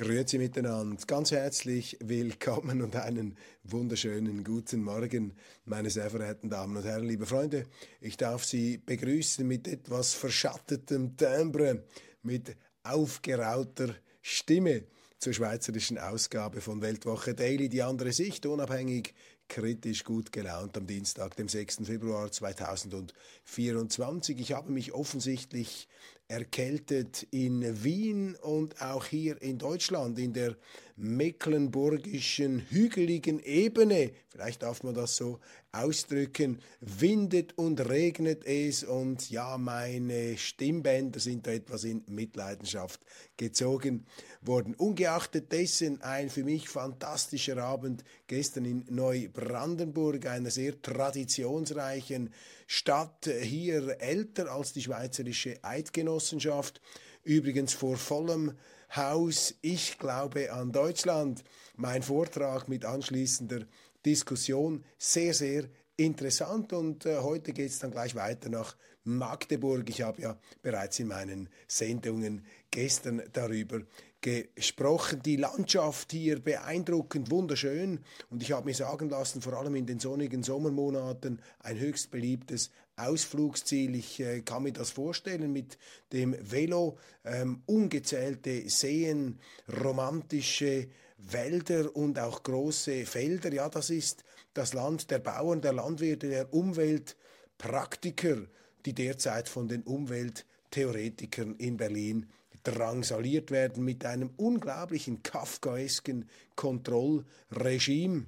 [0.00, 5.34] Grüezi miteinander, ganz herzlich willkommen und einen wunderschönen guten Morgen,
[5.66, 7.66] meine sehr verehrten Damen und Herren, liebe Freunde.
[8.00, 11.84] Ich darf Sie begrüßen mit etwas verschattetem Timbre,
[12.22, 14.84] mit aufgerauter Stimme
[15.18, 19.12] zur schweizerischen Ausgabe von Weltwoche Daily, die andere Sicht, unabhängig,
[19.48, 21.80] kritisch gut gelaunt am Dienstag, dem 6.
[21.84, 24.40] Februar 2024.
[24.40, 25.88] Ich habe mich offensichtlich
[26.30, 30.56] erkältet in Wien und auch hier in Deutschland, in der
[31.00, 35.40] mecklenburgischen hügeligen Ebene, vielleicht darf man das so
[35.72, 43.00] ausdrücken, windet und regnet es und ja, meine Stimmbänder sind da etwas in Mitleidenschaft
[43.36, 44.04] gezogen
[44.42, 44.74] worden.
[44.74, 52.30] Ungeachtet dessen ein für mich fantastischer Abend gestern in Neubrandenburg, einer sehr traditionsreichen
[52.66, 56.80] Stadt, hier älter als die Schweizerische Eidgenossenschaft,
[57.22, 58.52] übrigens vor vollem
[58.96, 61.44] Haus Ich glaube an Deutschland.
[61.76, 63.60] Mein Vortrag mit anschließender
[64.04, 69.88] Diskussion sehr, sehr interessant und äh, heute geht es dann gleich weiter nach Magdeburg.
[69.88, 73.82] Ich habe ja bereits in meinen Sendungen gestern darüber
[74.20, 75.22] gesprochen.
[75.22, 80.00] Die Landschaft hier beeindruckend, wunderschön und ich habe mir sagen lassen, vor allem in den
[80.00, 83.94] sonnigen Sommermonaten ein höchst beliebtes Ausflugsziel.
[83.94, 85.78] Ich äh, kann mir das vorstellen mit
[86.12, 89.38] dem Velo, ähm, ungezählte Seen,
[89.82, 90.88] romantische
[91.18, 93.52] Wälder und auch große Felder.
[93.52, 98.46] Ja, das ist das Land der Bauern, der Landwirte, der Umweltpraktiker,
[98.84, 102.26] die derzeit von den Umwelttheoretikern in Berlin
[102.62, 108.26] drangsaliert werden mit einem unglaublichen kafkaesken Kontrollregime.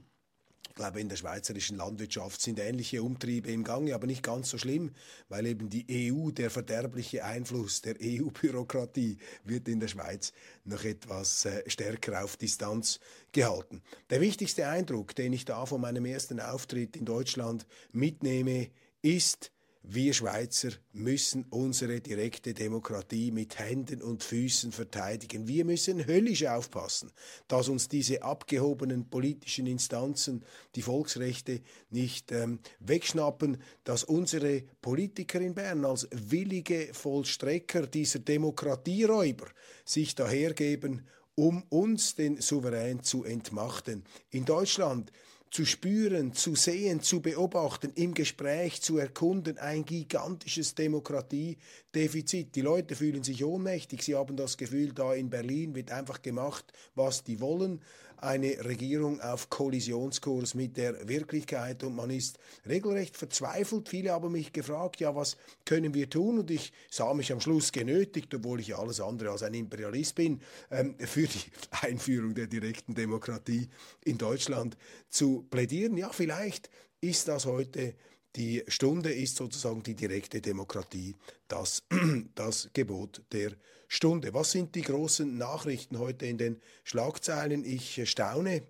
[0.72, 4.56] Ich glaube, in der schweizerischen Landwirtschaft sind ähnliche Umtriebe im Gange, aber nicht ganz so
[4.56, 4.92] schlimm,
[5.28, 10.32] weil eben die EU, der verderbliche Einfluss der EU-Bürokratie, wird in der Schweiz
[10.64, 13.00] noch etwas äh, stärker auf Distanz
[13.32, 13.82] gehalten.
[14.08, 18.70] Der wichtigste Eindruck, den ich da von meinem ersten Auftritt in Deutschland mitnehme,
[19.02, 19.51] ist,
[19.84, 25.48] wir Schweizer müssen unsere direkte Demokratie mit Händen und Füßen verteidigen.
[25.48, 27.10] Wir müssen höllisch aufpassen,
[27.48, 30.44] dass uns diese abgehobenen politischen Instanzen
[30.76, 39.48] die Volksrechte nicht ähm, wegschnappen, dass unsere Politiker in Bern als willige Vollstrecker dieser Demokratieräuber
[39.84, 44.04] sich dahergeben, um uns den Souverän zu entmachten.
[44.30, 45.10] In Deutschland
[45.52, 52.56] zu spüren, zu sehen, zu beobachten, im Gespräch zu erkunden, ein gigantisches Demokratiedefizit.
[52.56, 56.72] Die Leute fühlen sich ohnmächtig, sie haben das Gefühl, da in Berlin wird einfach gemacht,
[56.94, 57.82] was die wollen
[58.22, 62.38] eine Regierung auf Kollisionskurs mit der Wirklichkeit und man ist
[62.68, 63.88] regelrecht verzweifelt.
[63.88, 66.38] Viele haben mich gefragt, ja, was können wir tun?
[66.38, 70.40] Und ich sah mich am Schluss genötigt, obwohl ich alles andere als ein Imperialist bin,
[70.70, 71.50] ähm, für die
[71.82, 73.68] Einführung der direkten Demokratie
[74.04, 74.76] in Deutschland
[75.08, 75.96] zu plädieren.
[75.96, 77.94] Ja, vielleicht ist das heute
[78.36, 81.14] die Stunde ist sozusagen die direkte Demokratie,
[81.48, 81.82] das,
[82.34, 83.52] das Gebot der
[83.88, 84.32] Stunde.
[84.32, 87.64] Was sind die großen Nachrichten heute in den Schlagzeilen?
[87.64, 88.62] Ich staune.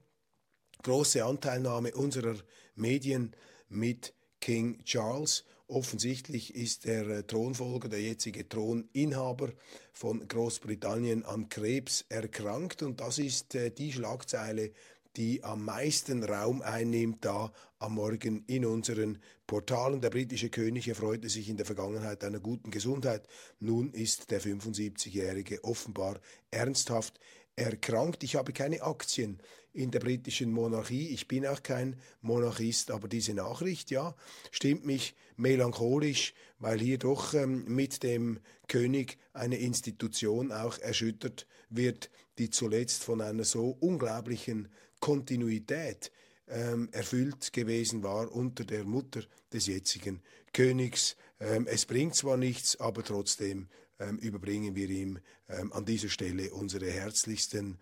[0.82, 2.34] Große Anteilnahme unserer
[2.74, 3.36] Medien
[3.68, 5.44] mit King Charles.
[5.68, 9.52] Offensichtlich ist der äh, Thronfolger, der jetzige Throninhaber
[9.92, 14.72] von Großbritannien an Krebs erkrankt und das ist äh, die Schlagzeile,
[15.16, 20.00] die am meisten Raum einnimmt da am Morgen in unseren Portalen.
[20.00, 23.26] Der britische König erfreute sich in der Vergangenheit einer guten Gesundheit.
[23.60, 26.20] Nun ist der 75-Jährige offenbar
[26.50, 27.18] ernsthaft
[27.56, 28.22] erkrankt.
[28.24, 29.40] Ich habe keine Aktien
[29.72, 31.08] in der britischen Monarchie.
[31.08, 34.14] Ich bin auch kein Monarchist, aber diese Nachricht, ja,
[34.50, 42.10] stimmt mich melancholisch, weil hier doch ähm, mit dem König eine Institution auch erschüttert wird,
[42.38, 44.68] die zuletzt von einer so unglaublichen
[45.00, 46.12] Kontinuität
[46.48, 49.22] ähm, erfüllt gewesen war unter der Mutter
[49.52, 50.22] des jetzigen
[50.52, 53.68] Königs, Ähm, es bringt zwar nichts, aber trotzdem
[54.02, 55.18] ähm, überbringen wir ihm
[55.48, 57.78] ähm, an dieser Stelle unsere herzlichsten,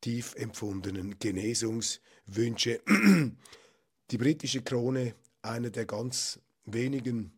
[0.00, 2.80] tief empfundenen Genesungswünsche.
[4.10, 7.32] Die britische Krone, einer der ganz wenigen,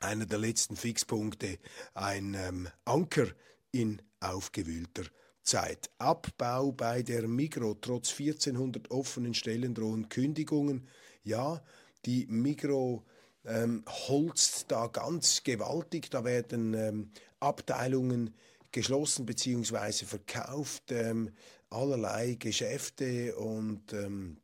[0.00, 1.58] einer der letzten Fixpunkte,
[1.94, 3.28] ein ähm, Anker
[3.70, 5.04] in aufgewühlter
[5.42, 5.90] Zeit.
[5.98, 7.74] Abbau bei der Migro.
[7.74, 10.88] Trotz 1400 offenen Stellen drohen Kündigungen.
[11.24, 11.62] Ja,
[12.04, 13.04] die Migro
[13.44, 16.10] ähm, holzt da ganz gewaltig.
[16.10, 17.10] Da werden ähm,
[17.40, 18.34] Abteilungen
[18.70, 20.04] geschlossen bzw.
[20.06, 21.30] verkauft, ähm,
[21.70, 24.38] allerlei Geschäfte und ähm,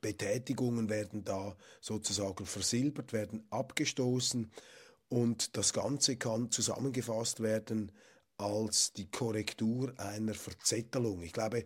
[0.00, 4.50] Betätigungen werden da sozusagen versilbert, werden abgestoßen
[5.08, 7.92] und das Ganze kann zusammengefasst werden
[8.42, 11.22] als die Korrektur einer Verzettelung.
[11.22, 11.64] Ich glaube,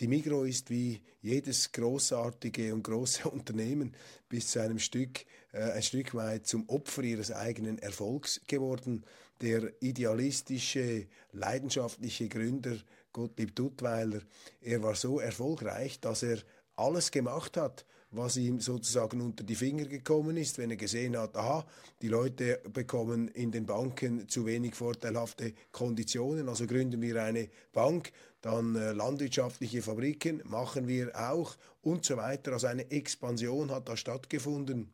[0.00, 3.94] die Migro ist wie jedes großartige und große Unternehmen
[4.28, 9.04] bis zu einem Stück, äh, ein Stück weit zum Opfer ihres eigenen Erfolgs geworden.
[9.40, 12.76] Der idealistische, leidenschaftliche Gründer
[13.12, 14.20] Gottlieb Duttweiler,
[14.60, 16.38] er war so erfolgreich, dass er
[16.76, 21.36] alles gemacht hat, was ihm sozusagen unter die Finger gekommen ist, wenn er gesehen hat,
[21.36, 21.66] aha,
[22.00, 28.12] die Leute bekommen in den Banken zu wenig vorteilhafte Konditionen, also gründen wir eine Bank,
[28.40, 32.52] dann äh, landwirtschaftliche Fabriken machen wir auch und so weiter.
[32.52, 34.92] Also eine Expansion hat da stattgefunden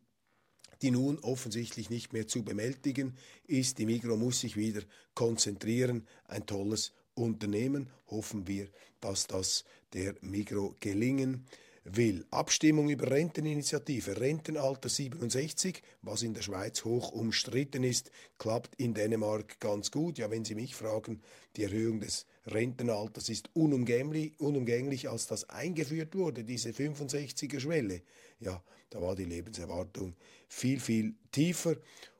[0.82, 3.78] die nun offensichtlich nicht mehr zu bewältigen ist.
[3.78, 4.82] Die Migro muss sich wieder
[5.14, 6.06] konzentrieren.
[6.26, 7.88] Ein tolles Unternehmen.
[8.08, 8.68] Hoffen wir,
[9.00, 9.64] dass das
[9.94, 11.46] der Migro gelingen
[11.84, 12.24] will.
[12.30, 19.60] Abstimmung über Renteninitiative, Rentenalter 67, was in der Schweiz hoch umstritten ist, klappt in Dänemark
[19.60, 20.18] ganz gut.
[20.18, 21.20] Ja, wenn Sie mich fragen,
[21.56, 28.02] die Erhöhung des Rentenalters ist unumgänglich, unumgänglich als das eingeführt wurde, diese 65er Schwelle.
[28.40, 30.14] Ja, da war die Lebenserwartung
[30.48, 31.76] viel, viel tiefer.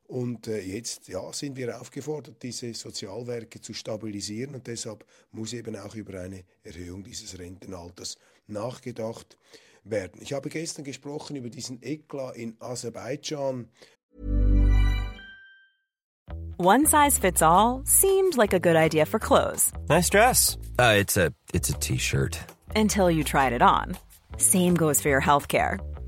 [0.06, 5.76] Und äh, jetzt ja, sind wir aufgefordert, diese Sozialwerke zu stabilisieren und deshalb muss eben
[5.76, 9.36] auch über eine Erhöhung dieses Rentenalters nachgedacht
[9.84, 10.20] werden.
[10.20, 13.68] Ich habe gestern gesprochen über diesen Eklat in Aserbaidschan.
[16.56, 19.72] One size fits all seemed like a good idea for clothes.
[19.88, 20.56] Nice dress.
[20.78, 22.38] Uh, it's a it's a t-shirt.
[22.76, 23.96] Until you tried it on.
[24.36, 25.78] Same goes for your healthcare.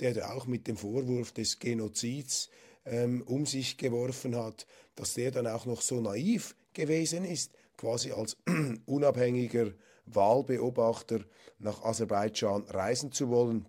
[0.00, 2.50] der da auch mit dem Vorwurf des Genozids
[2.86, 8.12] ähm, um sich geworfen hat, dass der dann auch noch so naiv gewesen ist, quasi
[8.12, 8.36] als
[8.86, 9.72] unabhängiger
[10.06, 11.20] Wahlbeobachter
[11.58, 13.68] nach Aserbaidschan reisen zu wollen.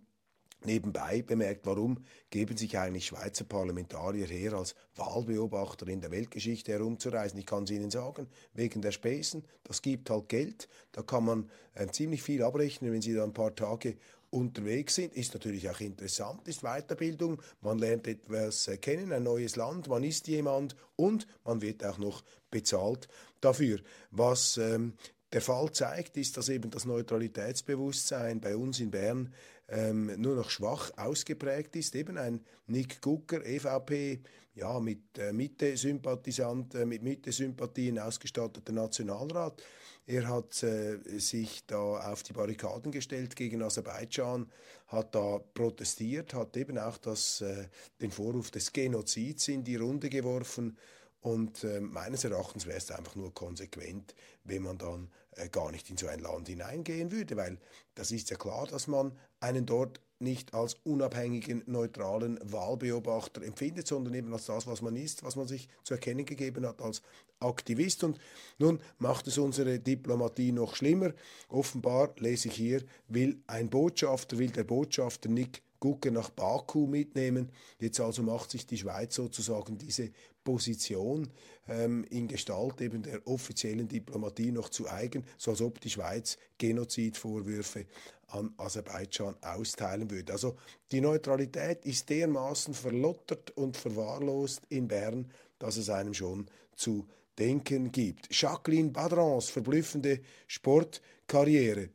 [0.65, 7.37] Nebenbei bemerkt, warum geben sich eigentlich Schweizer Parlamentarier her, als Wahlbeobachter in der Weltgeschichte herumzureisen?
[7.37, 11.51] Ich kann es Ihnen sagen, wegen der Spesen, das gibt halt Geld, da kann man
[11.75, 13.97] äh, ziemlich viel abrechnen, wenn Sie da ein paar Tage
[14.35, 19.55] unterwegs sind, ist natürlich auch interessant, ist Weiterbildung, man lernt etwas äh, kennen, ein neues
[19.55, 23.07] Land, man ist jemand und man wird auch noch bezahlt
[23.39, 23.79] dafür.
[24.11, 24.93] Was ähm,
[25.31, 29.33] der Fall zeigt, ist, dass eben das Neutralitätsbewusstsein bei uns in Bern
[29.69, 31.95] ähm, nur noch schwach ausgeprägt ist.
[31.95, 34.21] Eben ein Nick Gucker, EVP,
[34.53, 39.61] ja, mit äh, Mitte-Sympathisant, äh, mit Mitte-Sympathien ausgestatteter Nationalrat,
[40.07, 44.51] er hat äh, sich da auf die Barrikaden gestellt gegen Aserbaidschan,
[44.87, 47.67] hat da protestiert, hat eben auch das, äh,
[48.01, 50.77] den Vorwurf des Genozids in die Runde geworfen.
[51.21, 55.09] Und äh, meines Erachtens wäre es einfach nur konsequent, wenn man dann
[55.51, 57.57] gar nicht in so ein Land hineingehen würde, weil
[57.95, 64.13] das ist ja klar, dass man einen dort nicht als unabhängigen, neutralen Wahlbeobachter empfindet, sondern
[64.13, 67.01] eben als das, was man ist, was man sich zu erkennen gegeben hat als
[67.39, 68.03] Aktivist.
[68.03, 68.19] Und
[68.57, 71.13] nun macht es unsere Diplomatie noch schlimmer.
[71.49, 77.51] Offenbar lese ich hier, will ein Botschafter, will der Botschafter Nick Gucke nach Baku mitnehmen.
[77.79, 80.11] Jetzt also macht sich die Schweiz sozusagen diese
[80.43, 81.29] Position
[81.67, 86.37] ähm, in Gestalt eben der offiziellen Diplomatie noch zu eigen, so als ob die Schweiz
[86.57, 87.85] Genozidvorwürfe
[88.27, 90.33] an Aserbaidschan austeilen würde.
[90.33, 90.55] Also
[90.91, 97.91] die Neutralität ist dermaßen verlottert und verwahrlost in Bern, dass es einem schon zu denken
[97.91, 98.27] gibt.
[98.29, 101.89] Jacqueline Badrans verblüffende Sportkarriere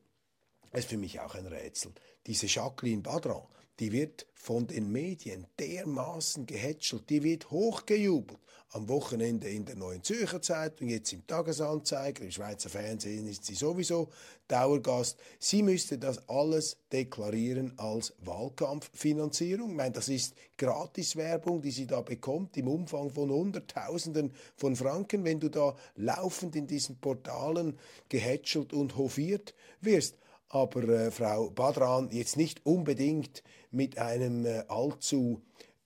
[0.72, 1.92] ist für mich auch ein Rätsel.
[2.26, 3.42] Diese Jacqueline Badran,
[3.80, 8.38] die wird von den Medien dermaßen gehätschelt, die wird hochgejubelt.
[8.72, 13.56] Am Wochenende in der Neuen Zürcher Zeitung, jetzt im Tagesanzeiger, im Schweizer Fernsehen ist sie
[13.56, 14.10] sowieso
[14.46, 15.18] Dauergast.
[15.40, 19.70] Sie müsste das alles deklarieren als Wahlkampffinanzierung.
[19.70, 25.24] Ich meine, das ist Gratiswerbung, die sie da bekommt im Umfang von Hunderttausenden von Franken,
[25.24, 27.76] wenn du da laufend in diesen Portalen
[28.08, 30.19] gehätschelt und hofiert wirst
[30.50, 35.40] aber äh, Frau Badran jetzt nicht unbedingt mit einem äh, allzu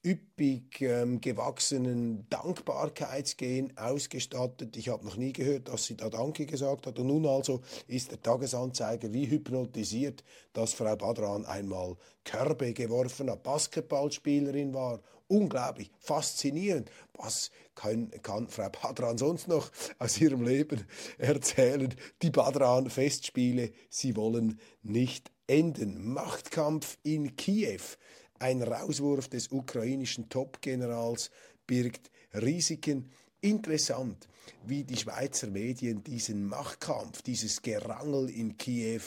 [0.05, 4.77] üppig ähm, gewachsenen Dankbarkeitsgehen ausgestattet.
[4.77, 6.99] Ich habe noch nie gehört, dass sie da Danke gesagt hat.
[6.99, 13.41] Und nun also ist der Tagesanzeiger wie hypnotisiert, dass Frau Badran einmal Körbe geworfen hat,
[13.41, 15.01] Basketballspielerin war.
[15.27, 16.91] Unglaublich, faszinierend.
[17.13, 20.85] Was kann, kann Frau Badran sonst noch aus ihrem Leben
[21.17, 21.91] erzählen?
[22.21, 26.13] Die Badran-Festspiele, sie wollen nicht enden.
[26.13, 27.81] Machtkampf in Kiew.
[28.39, 31.31] Ein Rauswurf des ukrainischen Top-Generals
[31.65, 33.09] birgt Risiken.
[33.41, 34.27] Interessant,
[34.65, 39.03] wie die Schweizer Medien diesen Machtkampf, dieses Gerangel in Kiew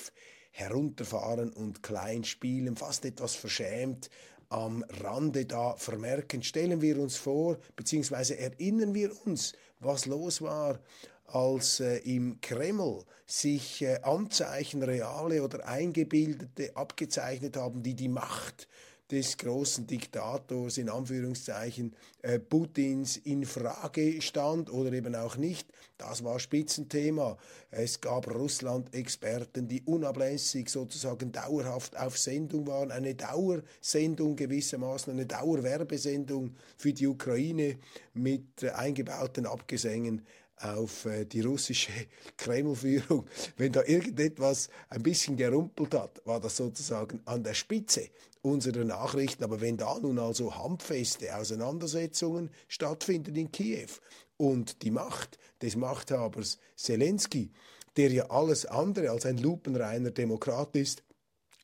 [0.50, 4.08] herunterfahren und klein spielen, fast etwas verschämt
[4.48, 6.42] am Rande da vermerken.
[6.42, 10.80] Stellen wir uns vor, beziehungsweise erinnern wir uns, was los war,
[11.26, 18.66] als äh, im Kreml sich äh, Anzeichen, reale oder eingebildete, abgezeichnet haben, die die Macht
[19.10, 25.68] des großen Diktators in Anführungszeichen äh, Putins in Frage stand oder eben auch nicht.
[25.96, 27.38] Das war Spitzenthema.
[27.70, 32.90] Es gab Russland-Experten, die unablässig sozusagen dauerhaft auf Sendung waren.
[32.90, 37.78] Eine Dauersendung gewissermaßen, eine Dauerwerbesendung für die Ukraine
[38.12, 40.26] mit äh, eingebauten Abgesängen
[40.60, 41.92] auf äh, die russische
[42.36, 43.26] Kremlführung.
[43.56, 48.08] Wenn da irgendetwas ein bisschen gerumpelt hat, war das sozusagen an der Spitze
[48.42, 49.44] unserer Nachrichten.
[49.44, 53.88] Aber wenn da nun also handfeste Auseinandersetzungen stattfinden in Kiew
[54.36, 57.50] und die Macht des Machthabers Zelensky,
[57.96, 61.02] der ja alles andere als ein lupenreiner Demokrat ist,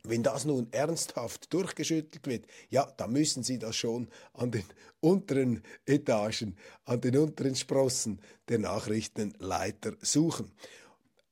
[0.07, 4.65] wenn das nun ernsthaft durchgeschüttelt wird, ja, dann müssen Sie das schon an den
[5.01, 10.53] unteren Etagen, an den unteren Sprossen der Nachrichtenleiter suchen.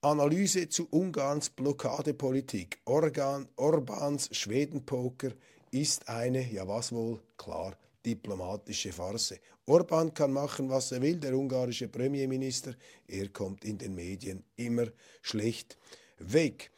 [0.01, 2.81] Analyse zu Ungarns Blockadepolitik.
[2.87, 5.31] Organ, Orbans Schwedenpoker
[5.71, 9.39] ist eine, ja was wohl, klar, diplomatische Farce.
[9.67, 12.75] Orban kann machen, was er will, der ungarische Premierminister.
[13.07, 14.89] Er kommt in den Medien immer
[15.21, 15.79] schlecht
[16.19, 16.72] weg.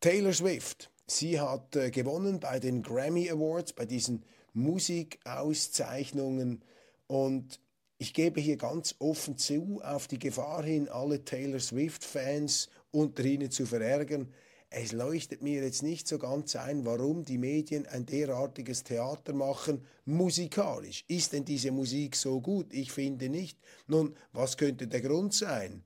[0.00, 6.62] Taylor Swift, sie hat äh, gewonnen bei den Grammy Awards, bei diesen Musikauszeichnungen
[7.08, 7.58] und
[7.98, 13.50] ich gebe hier ganz offen zu, auf die Gefahr hin, alle Taylor Swift-Fans unter ihnen
[13.50, 14.32] zu verärgern.
[14.70, 19.84] Es leuchtet mir jetzt nicht so ganz ein, warum die Medien ein derartiges Theater machen,
[20.04, 21.04] musikalisch.
[21.08, 22.72] Ist denn diese Musik so gut?
[22.72, 23.58] Ich finde nicht.
[23.88, 25.82] Nun, was könnte der Grund sein?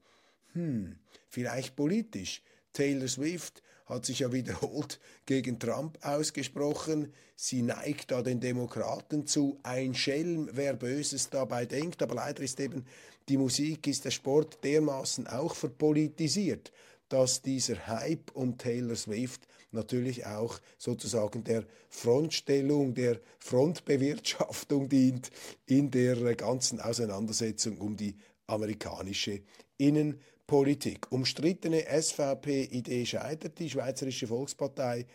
[0.52, 0.96] Hm,
[1.30, 2.42] vielleicht politisch.
[2.74, 7.12] Taylor Swift hat sich ja wiederholt gegen Trump ausgesprochen.
[7.36, 9.58] Sie neigt da den Demokraten zu.
[9.62, 12.02] Ein Schelm, wer Böses dabei denkt.
[12.02, 12.86] Aber leider ist eben
[13.28, 16.72] die Musik, ist der Sport dermaßen auch verpolitisiert,
[17.08, 25.30] dass dieser Hype um Taylor Swift natürlich auch sozusagen der Frontstellung, der Frontbewirtschaftung dient
[25.66, 29.42] in der ganzen Auseinandersetzung um die amerikanische
[29.76, 30.31] Innenpolitik.
[30.52, 31.10] Politik.
[31.10, 33.58] Umstrittene SVP-Idee scheitert.
[33.58, 35.06] Die Schweizerische Volkspartei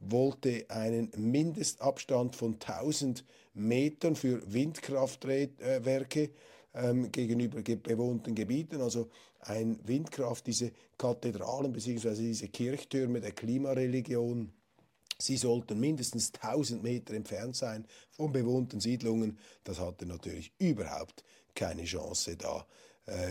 [0.00, 6.30] wollte einen Mindestabstand von 1000 Metern für Windkraftwerke
[6.74, 9.08] ähm, gegenüber bewohnten Gebieten, also
[9.40, 12.14] ein Windkraft, diese Kathedralen bzw.
[12.14, 14.52] diese Kirchtürme der Klimareligion.
[15.18, 19.38] Sie sollten mindestens 1000 Meter entfernt sein von bewohnten Siedlungen.
[19.64, 22.66] Das hatte natürlich überhaupt keine Chance da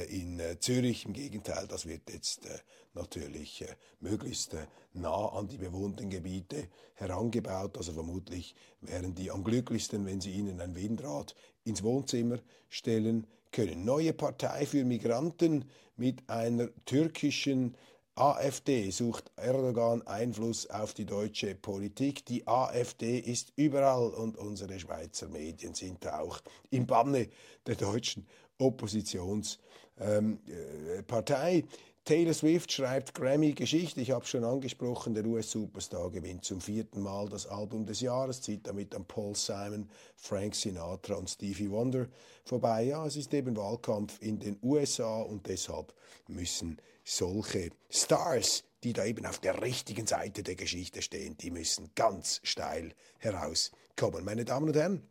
[0.09, 1.05] in äh, Zürich.
[1.05, 2.59] Im Gegenteil, das wird jetzt äh,
[2.93, 3.65] natürlich
[3.99, 4.55] möglichst
[4.93, 7.77] nah an die bewohnten Gebiete herangebaut.
[7.77, 13.85] Also vermutlich wären die am glücklichsten, wenn sie ihnen ein Windrad ins Wohnzimmer stellen können.
[13.85, 17.75] Neue Partei für Migranten mit einer türkischen
[18.15, 22.25] AfD sucht Erdogan Einfluss auf die deutsche Politik.
[22.25, 27.29] Die AfD ist überall und unsere Schweizer Medien sind auch im Banne
[27.67, 28.27] der deutschen
[28.61, 31.59] Oppositionspartei.
[31.59, 31.67] Ähm,
[32.03, 34.01] Taylor Swift schreibt Grammy-Geschichte.
[34.01, 38.65] Ich habe schon angesprochen, der US-Superstar gewinnt zum vierten Mal das Album des Jahres, zieht
[38.65, 42.07] damit an Paul Simon, Frank Sinatra und Stevie Wonder
[42.43, 42.85] vorbei.
[42.85, 45.93] Ja, es ist eben Wahlkampf in den USA und deshalb
[46.27, 51.91] müssen solche Stars, die da eben auf der richtigen Seite der Geschichte stehen, die müssen
[51.93, 54.25] ganz steil herauskommen.
[54.25, 55.03] Meine Damen und Herren,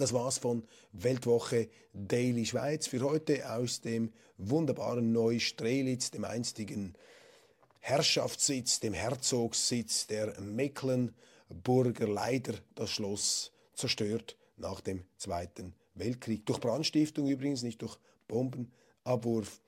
[0.00, 6.94] das war's von Weltwoche Daily Schweiz für heute aus dem wunderbaren Neustrelitz, dem einstigen
[7.80, 12.08] Herrschaftssitz, dem Herzogssitz der Mecklenburger.
[12.08, 16.46] Leider das Schloss zerstört nach dem Zweiten Weltkrieg.
[16.46, 19.60] Durch Brandstiftung übrigens, nicht durch Bombenabwurf.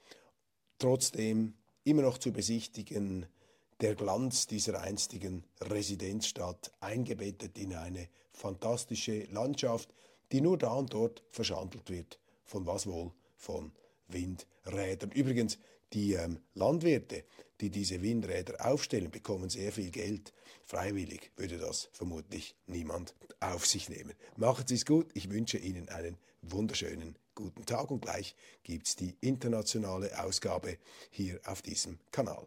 [0.79, 1.53] Trotzdem
[1.85, 3.27] immer noch zu besichtigen
[3.83, 9.93] der Glanz dieser einstigen Residenzstadt, eingebettet in eine fantastische Landschaft,
[10.33, 12.19] die nur da und dort verschandelt wird.
[12.45, 13.13] Von was wohl?
[13.37, 13.73] Von
[14.09, 15.11] Windrädern.
[15.13, 15.59] Übrigens,
[15.93, 17.25] die ähm, Landwirte,
[17.61, 20.33] die diese Windräder aufstellen, bekommen sehr viel Geld.
[20.65, 24.15] Freiwillig würde das vermutlich niemand auf sich nehmen.
[24.37, 25.11] Machen Sie es gut.
[25.15, 30.79] Ich wünsche Ihnen einen wunderschönen guten Tag und gleich gibt es die internationale Ausgabe
[31.11, 32.47] hier auf diesem Kanal.